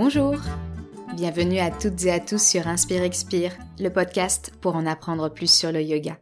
[0.00, 0.36] Bonjour
[1.16, 5.52] Bienvenue à toutes et à tous sur Inspire Expire, le podcast pour en apprendre plus
[5.52, 6.20] sur le yoga.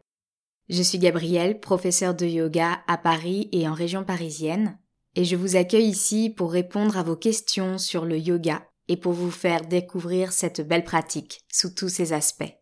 [0.67, 4.79] Je suis Gabrielle, professeure de yoga à Paris et en région parisienne,
[5.13, 9.13] et je vous accueille ici pour répondre à vos questions sur le yoga et pour
[9.13, 12.57] vous faire découvrir cette belle pratique sous tous ses aspects.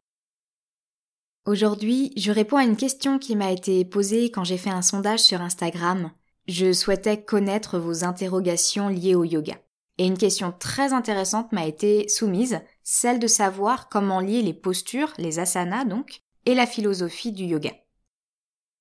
[1.46, 5.22] Aujourd'hui, je réponds à une question qui m'a été posée quand j'ai fait un sondage
[5.22, 6.12] sur Instagram.
[6.50, 9.56] Je souhaitais connaître vos interrogations liées au yoga.
[9.98, 15.14] Et une question très intéressante m'a été soumise, celle de savoir comment lier les postures,
[15.18, 17.72] les asanas donc, et la philosophie du yoga.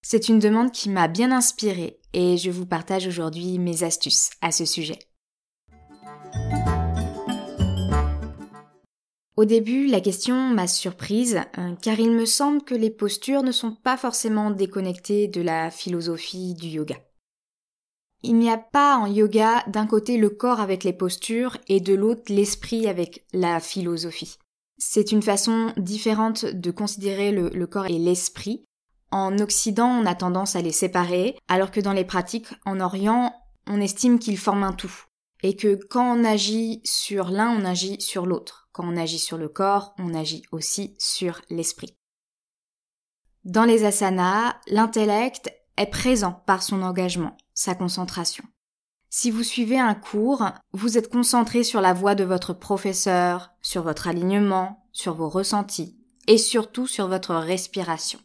[0.02, 4.52] C'est une demande qui m'a bien inspirée et je vous partage aujourd'hui mes astuces à
[4.52, 4.98] ce sujet.
[9.36, 13.50] Au début, la question m'a surprise, euh, car il me semble que les postures ne
[13.50, 16.96] sont pas forcément déconnectées de la philosophie du yoga.
[18.26, 21.92] Il n'y a pas en yoga d'un côté le corps avec les postures et de
[21.92, 24.38] l'autre l'esprit avec la philosophie.
[24.78, 28.64] C'est une façon différente de considérer le, corps et l'esprit.
[29.10, 33.34] En Occident, on a tendance à les séparer, alors que dans les pratiques en Orient,
[33.66, 35.04] on estime qu'ils forment un tout.
[35.42, 38.70] Et que quand on agit sur l'un, on agit sur l'autre.
[38.72, 41.94] Quand on agit sur le corps, on agit aussi sur l'esprit.
[43.44, 48.44] Dans les asanas, l'intellect est présent par son engagement, sa concentration.
[49.10, 53.82] Si vous suivez un cours, vous êtes concentré sur la voix de votre professeur, sur
[53.82, 58.18] votre alignement, sur vos ressentis et surtout sur votre respiration.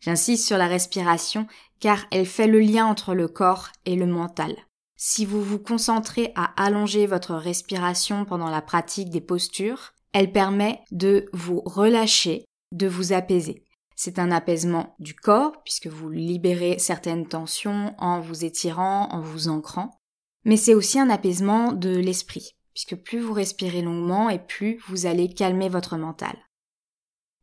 [0.00, 1.46] J'insiste sur la respiration
[1.80, 4.54] car elle fait le lien entre le corps et le mental.
[4.96, 10.80] Si vous vous concentrez à allonger votre respiration pendant la pratique des postures, elle permet
[10.90, 13.64] de vous relâcher, de vous apaiser.
[14.00, 19.48] C'est un apaisement du corps, puisque vous libérez certaines tensions en vous étirant, en vous
[19.48, 19.90] ancrant,
[20.44, 25.06] mais c'est aussi un apaisement de l'esprit, puisque plus vous respirez longuement et plus vous
[25.06, 26.36] allez calmer votre mental.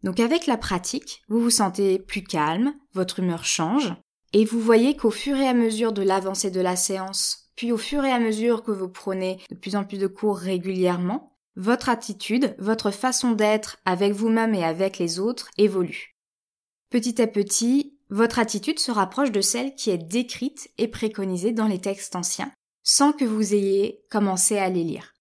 [0.03, 3.93] Donc avec la pratique, vous vous sentez plus calme, votre humeur change,
[4.31, 7.77] et vous voyez qu'au fur et à mesure de l'avancée de la séance, puis au
[7.77, 11.89] fur et à mesure que vous prenez de plus en plus de cours régulièrement, votre
[11.89, 16.14] attitude, votre façon d'être avec vous-même et avec les autres évolue.
[16.95, 21.67] Petit à petit, votre attitude se rapproche de celle qui est décrite et préconisée dans
[21.67, 22.49] les textes anciens,
[22.83, 25.11] sans que vous ayez commencé à les lire.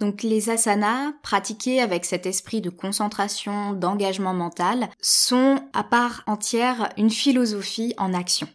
[0.00, 6.92] Donc les asanas, pratiqués avec cet esprit de concentration, d'engagement mental, sont à part entière
[6.96, 8.48] une philosophie en action.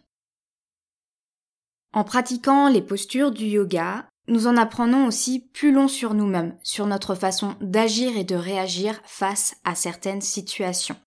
[1.93, 6.85] En pratiquant les postures du yoga, nous en apprenons aussi plus long sur nous-mêmes, sur
[6.85, 10.97] notre façon d'agir et de réagir face à certaines situations.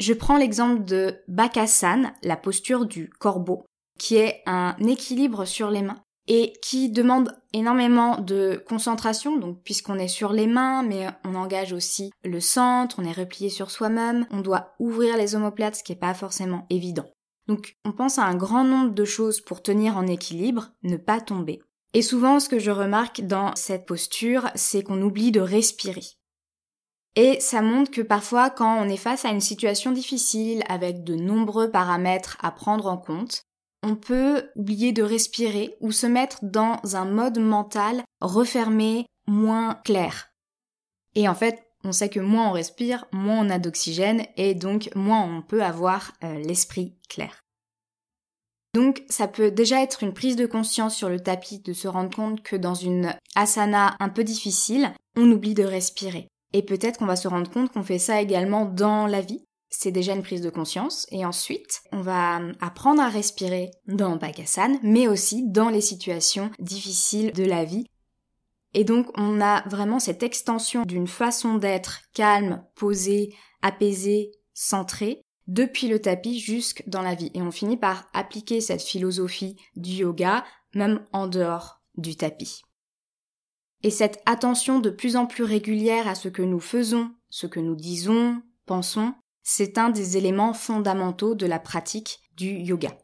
[0.00, 3.66] Je prends l'exemple de Bakasana, la posture du corbeau,
[3.98, 9.98] qui est un équilibre sur les mains et qui demande énormément de concentration, donc puisqu'on
[9.98, 14.26] est sur les mains, mais on engage aussi le centre, on est replié sur soi-même,
[14.30, 17.06] on doit ouvrir les omoplates, ce qui n'est pas forcément évident.
[17.46, 21.20] Donc on pense à un grand nombre de choses pour tenir en équilibre, ne pas
[21.20, 21.60] tomber.
[21.92, 26.04] Et souvent ce que je remarque dans cette posture, c'est qu'on oublie de respirer.
[27.16, 31.16] Et ça montre que parfois quand on est face à une situation difficile avec de
[31.16, 33.42] nombreux paramètres à prendre en compte,
[33.82, 40.28] on peut oublier de respirer ou se mettre dans un mode mental refermé, moins clair.
[41.14, 44.90] Et en fait, on sait que moins on respire, moins on a d'oxygène et donc
[44.94, 47.40] moins on peut avoir euh, l'esprit clair.
[48.74, 52.14] Donc ça peut déjà être une prise de conscience sur le tapis de se rendre
[52.14, 56.28] compte que dans une asana un peu difficile, on oublie de respirer.
[56.52, 59.44] Et peut-être qu'on va se rendre compte qu'on fait ça également dans la vie.
[59.68, 61.06] C'est déjà une prise de conscience.
[61.10, 67.32] Et ensuite, on va apprendre à respirer dans Bakasana, mais aussi dans les situations difficiles
[67.32, 67.86] de la vie
[68.74, 75.88] et donc on a vraiment cette extension d'une façon d'être calme, posée, apaisée, centrée, depuis
[75.88, 77.32] le tapis jusque dans la vie.
[77.34, 80.44] Et on finit par appliquer cette philosophie du yoga
[80.74, 82.62] même en dehors du tapis.
[83.82, 87.60] Et cette attention de plus en plus régulière à ce que nous faisons, ce que
[87.60, 92.96] nous disons, pensons, c'est un des éléments fondamentaux de la pratique du yoga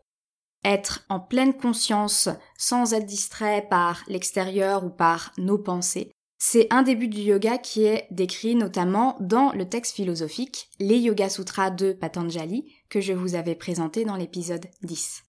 [0.67, 2.29] être en pleine conscience
[2.59, 6.11] sans être distrait par l'extérieur ou par nos pensées.
[6.39, 11.31] C'est un début du yoga qui est décrit notamment dans le texte philosophique Les Yoga
[11.31, 15.23] Sutras de Patanjali que je vous avais présenté dans l'épisode 10.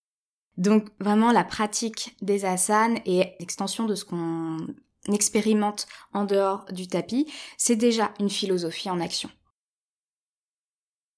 [0.58, 4.58] Donc vraiment la pratique des asanas et l'extension de ce qu'on
[5.14, 9.30] expérimente en dehors du tapis, c'est déjà une philosophie en action.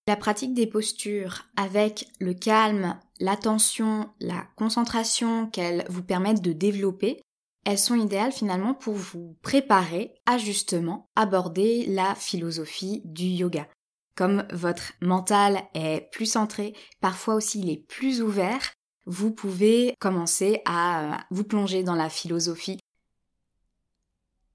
[0.07, 7.21] La pratique des postures avec le calme, l'attention, la concentration qu'elles vous permettent de développer
[7.65, 13.67] elles sont idéales finalement pour vous préparer à justement aborder la philosophie du yoga.
[14.15, 18.71] Comme votre mental est plus centré, parfois aussi il est plus ouvert,
[19.05, 22.78] vous pouvez commencer à euh, vous plonger dans la philosophie.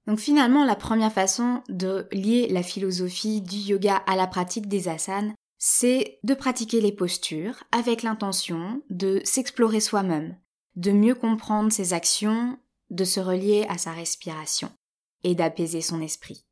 [0.07, 4.87] Donc finalement, la première façon de lier la philosophie du yoga à la pratique des
[4.87, 10.37] asanas, c'est de pratiquer les postures avec l'intention de s'explorer soi-même,
[10.75, 12.59] de mieux comprendre ses actions,
[12.91, 14.69] de se relier à sa respiration
[15.23, 16.45] et d'apaiser son esprit.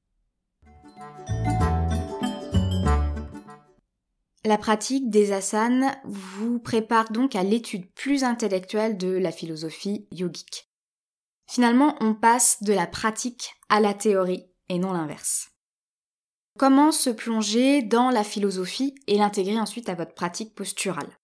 [4.45, 10.73] La pratique des asanas vous prépare donc à l'étude plus intellectuelle de la philosophie yogique.
[11.53, 15.51] Finalement, on passe de la pratique à la théorie et non l'inverse.
[16.57, 21.19] Comment se plonger dans la philosophie et l'intégrer ensuite à votre pratique posturale?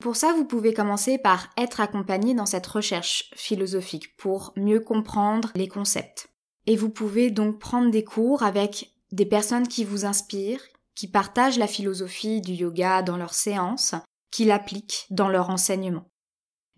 [0.00, 5.52] Pour ça, vous pouvez commencer par être accompagné dans cette recherche philosophique pour mieux comprendre
[5.54, 6.30] les concepts.
[6.64, 11.58] Et vous pouvez donc prendre des cours avec des personnes qui vous inspirent, qui partagent
[11.58, 13.94] la philosophie du yoga dans leurs séances,
[14.30, 16.08] qui l'appliquent dans leur enseignement.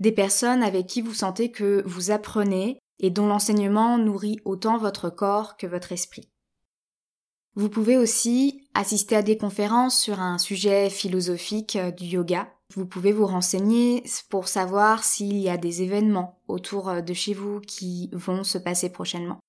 [0.00, 5.10] Des personnes avec qui vous sentez que vous apprenez et dont l'enseignement nourrit autant votre
[5.10, 6.28] corps que votre esprit.
[7.54, 12.48] Vous pouvez aussi assister à des conférences sur un sujet philosophique du yoga.
[12.74, 17.60] Vous pouvez vous renseigner pour savoir s'il y a des événements autour de chez vous
[17.60, 19.40] qui vont se passer prochainement.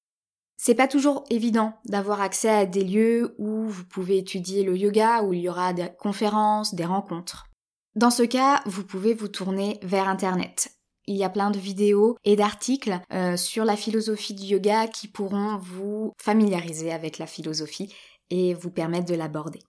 [0.57, 5.24] C'est pas toujours évident d'avoir accès à des lieux où vous pouvez étudier le yoga,
[5.24, 7.48] où il y aura des conférences, des rencontres.
[7.95, 10.71] Dans ce cas, vous pouvez vous tourner vers Internet.
[11.07, 15.09] Il y a plein de vidéos et d'articles euh, sur la philosophie du yoga qui
[15.09, 17.93] pourront vous familiariser avec la philosophie
[18.29, 19.59] et vous permettre de l'aborder.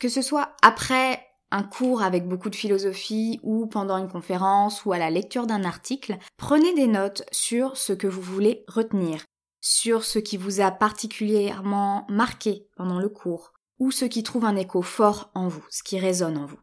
[0.00, 4.92] Que ce soit après un cours avec beaucoup de philosophie ou pendant une conférence ou
[4.92, 9.24] à la lecture d'un article, prenez des notes sur ce que vous voulez retenir,
[9.60, 14.56] sur ce qui vous a particulièrement marqué pendant le cours, ou ce qui trouve un
[14.56, 16.58] écho fort en vous, ce qui résonne en vous.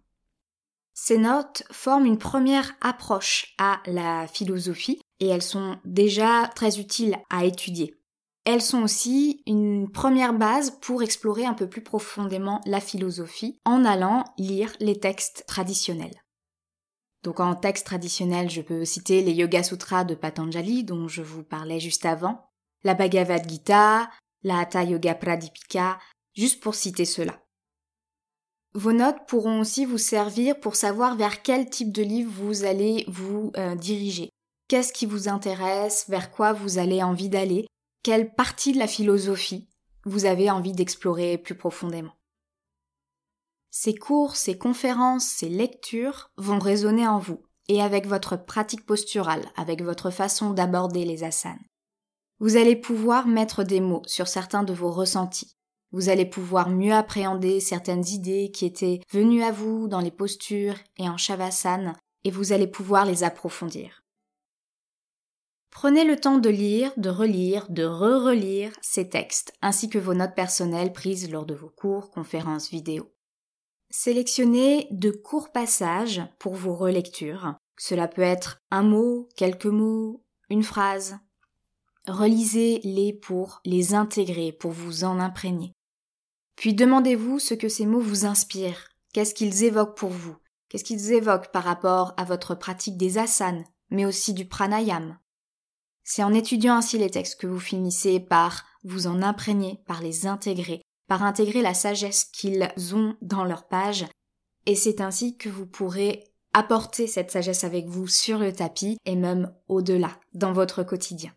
[0.93, 7.17] Ces notes forment une première approche à la philosophie et elles sont déjà très utiles
[7.29, 7.95] à étudier.
[8.45, 13.85] Elles sont aussi une première base pour explorer un peu plus profondément la philosophie en
[13.85, 16.23] allant lire les textes traditionnels.
[17.23, 21.43] Donc en texte traditionnel, je peux citer les Yoga Sutras de Patanjali dont je vous
[21.43, 22.49] parlais juste avant,
[22.83, 24.09] la Bhagavad Gita,
[24.43, 25.97] la Hatha Yoga Pradipika,
[26.33, 27.43] juste pour citer cela.
[28.73, 33.05] Vos notes pourront aussi vous servir pour savoir vers quel type de livre vous allez
[33.07, 34.29] vous euh, diriger.
[34.67, 37.67] Qu'est-ce qui vous intéresse, vers quoi vous allez envie d'aller,
[38.01, 39.69] quelle partie de la philosophie
[40.05, 42.13] vous avez envie d'explorer plus profondément?
[43.69, 49.45] Ces cours, ces conférences, ces lectures vont résonner en vous et avec votre pratique posturale,
[49.55, 51.57] avec votre façon d'aborder les asanas.
[52.39, 55.55] Vous allez pouvoir mettre des mots sur certains de vos ressentis.
[55.93, 60.75] Vous allez pouvoir mieux appréhender certaines idées qui étaient venues à vous dans les postures
[60.97, 61.93] et en shavasana
[62.23, 64.03] et vous allez pouvoir les approfondir.
[65.69, 70.35] Prenez le temps de lire, de relire, de re-relire ces textes, ainsi que vos notes
[70.35, 73.11] personnelles prises lors de vos cours, conférences, vidéos.
[73.91, 77.55] Sélectionnez de courts passages pour vos relectures.
[77.77, 81.17] Cela peut être un mot, quelques mots, une phrase.
[82.07, 85.73] Relisez-les pour les intégrer, pour vous en imprégner.
[86.63, 88.87] Puis demandez-vous ce que ces mots vous inspirent.
[89.11, 90.37] Qu'est-ce qu'ils évoquent pour vous?
[90.69, 95.17] Qu'est-ce qu'ils évoquent par rapport à votre pratique des asanas, mais aussi du pranayam
[96.05, 100.25] c'est en étudiant ainsi les textes que vous finissez par vous en imprégner, par les
[100.25, 104.05] intégrer, par intégrer la sagesse qu'ils ont dans leur page,
[104.65, 109.17] et c'est ainsi que vous pourrez apporter cette sagesse avec vous sur le tapis et
[109.17, 111.33] même au-delà, dans votre quotidien.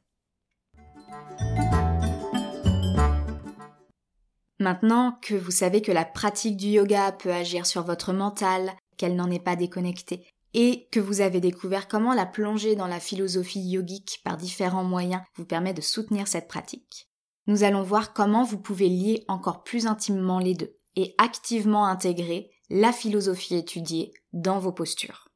[4.66, 9.14] Maintenant que vous savez que la pratique du yoga peut agir sur votre mental, qu'elle
[9.14, 13.60] n'en est pas déconnectée, et que vous avez découvert comment la plongée dans la philosophie
[13.60, 17.08] yogique par différents moyens vous permet de soutenir cette pratique.
[17.46, 22.50] Nous allons voir comment vous pouvez lier encore plus intimement les deux et activement intégrer
[22.68, 25.28] la philosophie étudiée dans vos postures.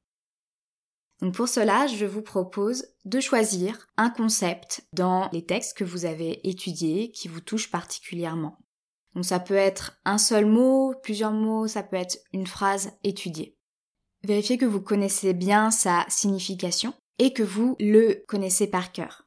[1.35, 6.49] Pour cela, je vous propose de choisir un concept dans les textes que vous avez
[6.49, 8.59] étudiés qui vous touche particulièrement.
[9.15, 13.57] Donc ça peut être un seul mot, plusieurs mots, ça peut être une phrase étudiée.
[14.23, 19.27] Vérifiez que vous connaissez bien sa signification et que vous le connaissez par cœur.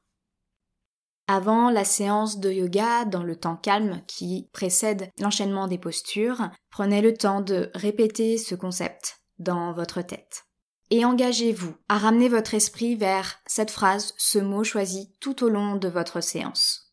[1.28, 7.02] Avant la séance de yoga, dans le temps calme qui précède l'enchaînement des postures, prenez
[7.02, 10.46] le temps de répéter ce concept dans votre tête.
[10.90, 15.76] et engagez-vous à ramener votre esprit vers cette phrase, ce mot choisi tout au long
[15.76, 16.93] de votre séance.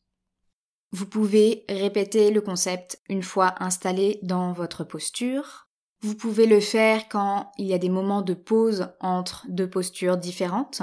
[0.92, 5.68] Vous pouvez répéter le concept une fois installé dans votre posture.
[6.02, 10.16] Vous pouvez le faire quand il y a des moments de pause entre deux postures
[10.16, 10.82] différentes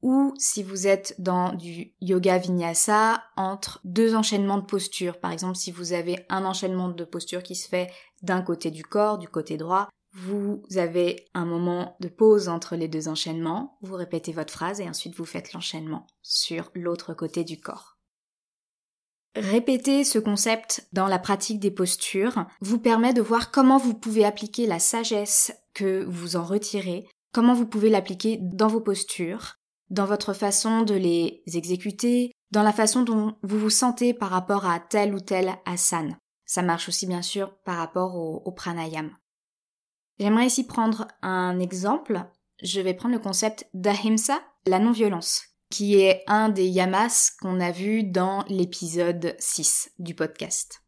[0.00, 5.18] ou si vous êtes dans du yoga vinyasa entre deux enchaînements de postures.
[5.18, 7.90] Par exemple, si vous avez un enchaînement de postures qui se fait
[8.22, 12.88] d'un côté du corps, du côté droit, vous avez un moment de pause entre les
[12.88, 17.60] deux enchaînements, vous répétez votre phrase et ensuite vous faites l'enchaînement sur l'autre côté du
[17.60, 17.97] corps.
[19.36, 24.24] Répéter ce concept dans la pratique des postures vous permet de voir comment vous pouvez
[24.24, 29.58] appliquer la sagesse que vous en retirez, comment vous pouvez l'appliquer dans vos postures,
[29.90, 34.66] dans votre façon de les exécuter, dans la façon dont vous vous sentez par rapport
[34.66, 36.18] à tel ou tel asana.
[36.46, 39.14] Ça marche aussi bien sûr par rapport au, pranayam.
[40.18, 42.24] J'aimerais ici prendre un exemple.
[42.62, 47.70] Je vais prendre le concept d'ahimsa, la non-violence, qui est un des yamas qu'on a
[47.70, 50.82] vu dans l'épisode 6 du podcast.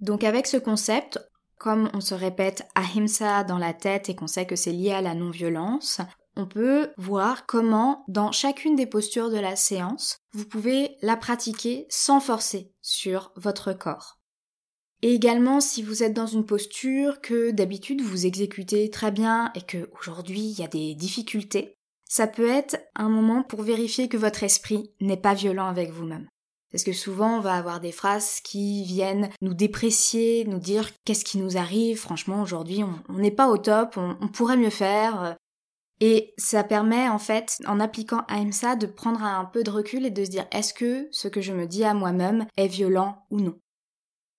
[0.00, 1.20] Donc avec ce concept,
[1.58, 5.00] comme on se répète ahimsa dans la tête et qu'on sait que c'est lié à
[5.00, 6.00] la non-violence,
[6.34, 11.86] on peut voir comment, dans chacune des postures de la séance, vous pouvez la pratiquer
[11.88, 14.18] sans forcer sur votre corps.
[15.02, 19.62] Et également, si vous êtes dans une posture que d'habitude vous exécutez très bien et
[19.62, 21.76] que aujourd'hui il y a des difficultés,
[22.12, 26.28] ça peut être un moment pour vérifier que votre esprit n'est pas violent avec vous-même.
[26.70, 31.24] Parce que souvent on va avoir des phrases qui viennent nous déprécier, nous dire qu'est-ce
[31.24, 35.38] qui nous arrive, franchement aujourd'hui on n'est pas au top, on, pourrait mieux faire,
[36.00, 40.10] et ça permet en fait, en appliquant AMSA, de prendre un peu de recul et
[40.10, 43.40] de se dire est-ce que ce que je me dis à moi-même est violent ou
[43.40, 43.58] non?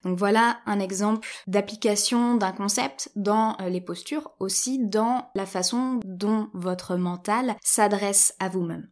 [0.03, 5.99] Donc voilà un exemple d'application d'un concept dans euh, les postures, aussi dans la façon
[6.03, 8.89] dont votre mental s'adresse à vous-même.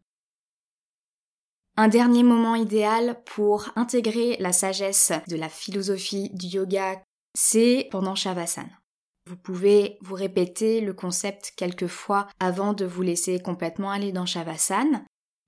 [1.77, 7.01] Un dernier moment idéal pour intégrer la sagesse de la philosophie du yoga,
[7.33, 8.81] c'est pendant Shavasana.
[9.27, 14.25] Vous pouvez vous répéter le concept quelques fois avant de vous laisser complètement aller dans
[14.25, 15.03] Shavasana,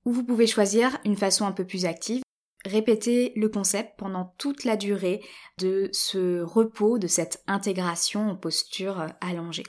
[0.05, 2.24] ou vous pouvez choisir une façon un peu plus active,
[2.65, 5.22] répéter le concept pendant toute la durée
[5.58, 9.65] de ce repos, de cette intégration en posture allongée.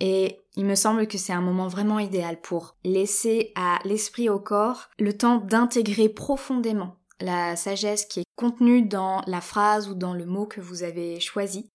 [0.00, 4.38] Et il me semble que c'est un moment vraiment idéal pour laisser à l'esprit au
[4.38, 10.14] corps le temps d'intégrer profondément la sagesse qui est contenue dans la phrase ou dans
[10.14, 11.68] le mot que vous avez choisi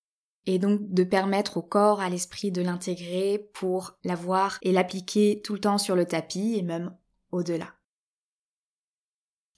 [0.45, 5.53] et donc de permettre au corps, à l'esprit de l'intégrer pour l'avoir et l'appliquer tout
[5.53, 6.95] le temps sur le tapis et même
[7.31, 7.67] au-delà.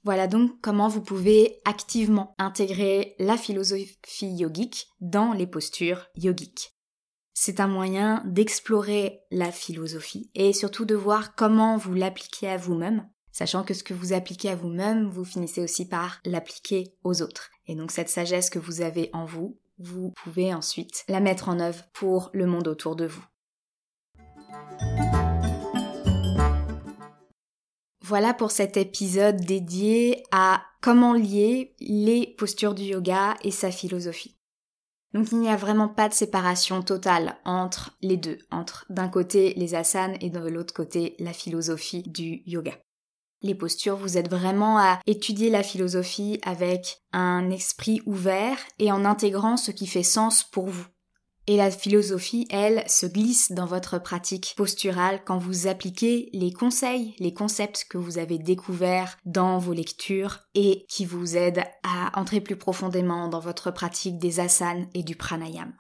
[0.06, 6.76] Voilà donc comment vous pouvez activement intégrer la philosophie yogique dans les postures yogiques.
[7.34, 13.10] C'est un moyen d'explorer la philosophie et surtout de voir comment vous l'appliquez à vous-même,
[13.32, 17.50] sachant que ce que vous appliquez à vous-même, vous finissez aussi par l'appliquer aux autres.
[17.66, 21.60] Et donc cette sagesse que vous avez en vous, vous pouvez ensuite la mettre en
[21.60, 23.26] œuvre pour le monde autour de vous.
[28.08, 34.38] Voilà pour cet épisode dédié à comment lier les postures du yoga et sa philosophie.
[35.16, 39.56] Donc il n'y a vraiment pas de séparation totale entre les deux, entre d'un côté
[39.56, 42.74] les asanas et de l'autre côté la philosophie du yoga
[43.46, 49.06] les postures, vous êtes vraiment à étudier la philosophie avec un esprit ouvert et en
[49.06, 50.88] intégrant ce qui fait sens pour vous.
[51.48, 57.14] Et la philosophie, elle, se glisse dans votre pratique posturale quand vous appliquez les conseils,
[57.20, 62.42] les concepts que vous avez découverts dans vos lectures et qui vous aident à entrer
[62.42, 65.74] plus profondément dans votre pratique des asanas et du pranayam.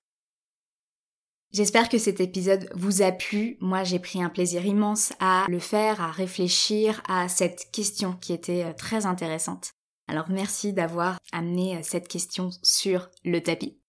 [1.51, 3.57] J'espère que cet épisode vous a plu.
[3.61, 8.33] Moi, j'ai pris un plaisir immense à le faire, à réfléchir à cette question qui
[8.33, 9.71] était euh, très intéressante.
[10.07, 13.79] Alors merci d'avoir amené euh, cette question sur le tapis.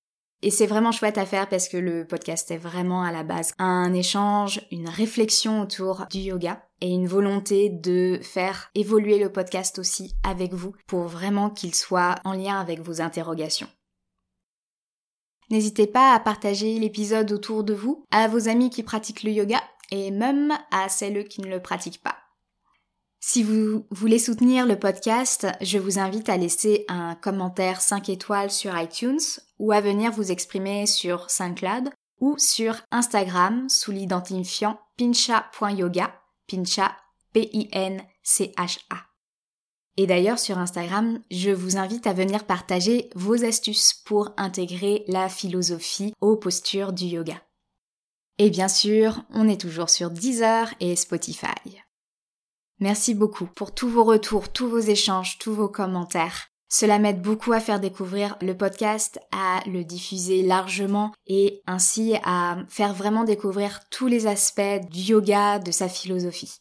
[0.43, 3.53] Et c'est vraiment chouette à faire parce que le podcast est vraiment à la base
[3.59, 9.79] un échange, une réflexion autour du yoga et une volonté de faire évoluer le podcast
[9.79, 13.69] aussi avec vous pour vraiment qu'il soit en lien avec vos interrogations.
[15.51, 19.63] N'hésitez pas à partager l'épisode autour de vous, à vos amis qui pratiquent le yoga
[19.91, 22.17] et même à celles qui ne le pratiquent pas.
[23.21, 28.51] Si vous voulez soutenir le podcast, je vous invite à laisser un commentaire 5 étoiles
[28.51, 29.19] sur iTunes
[29.59, 36.15] ou à venir vous exprimer sur SoundCloud ou sur Instagram sous l'identifiant pincha.yoga,
[36.49, 36.97] pincha
[37.33, 38.97] P-I-N-C-H-A.
[39.99, 45.29] Et d'ailleurs sur Instagram, je vous invite à venir partager vos astuces pour intégrer la
[45.29, 47.43] philosophie aux postures du yoga.
[48.39, 51.81] Et bien sûr, on est toujours sur Deezer et Spotify.
[52.79, 56.51] Merci beaucoup pour tous vos retours, tous vos échanges, tous vos commentaires.
[56.69, 62.59] Cela m'aide beaucoup à faire découvrir le podcast, à le diffuser largement et ainsi à
[62.69, 66.61] faire vraiment découvrir tous les aspects du yoga, de sa philosophie.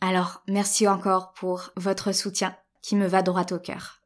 [0.00, 4.00] Alors, merci encore pour votre soutien qui me va droit au cœur.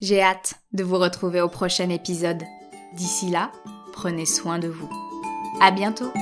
[0.00, 2.42] J'ai hâte de vous retrouver au prochain épisode.
[2.94, 3.52] D'ici là,
[3.92, 4.90] prenez soin de vous.
[5.60, 6.12] À bientôt!